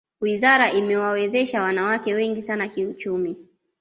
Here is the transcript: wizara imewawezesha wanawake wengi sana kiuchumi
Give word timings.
wizara 0.21 0.71
imewawezesha 0.71 1.61
wanawake 1.61 2.13
wengi 2.13 2.41
sana 2.43 2.67
kiuchumi 2.67 3.37